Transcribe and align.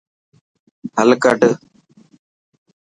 حل 0.97 1.09
ڪڌ. 1.23 1.41